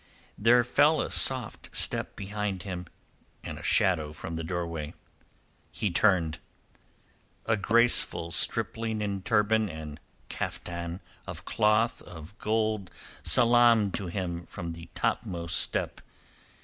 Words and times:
There 0.35 0.63
fell 0.63 0.99
a 0.99 1.11
soft 1.11 1.69
step 1.77 2.15
behind 2.15 2.63
him 2.63 2.87
and 3.43 3.59
a 3.59 3.61
shadow 3.61 4.13
from 4.13 4.33
the 4.33 4.43
doorway. 4.43 4.95
He 5.71 5.91
turned. 5.91 6.39
A 7.45 7.55
graceful 7.55 8.31
stripling 8.31 9.03
in 9.03 9.21
turban 9.21 9.69
and 9.69 9.99
caftan 10.27 11.01
of 11.27 11.45
cloth 11.45 12.01
of 12.01 12.35
gold 12.39 12.89
salaamed 13.21 13.93
to 13.93 14.07
him 14.07 14.47
from 14.47 14.73
the 14.73 14.89
topmost 14.95 15.59
step. 15.59 16.01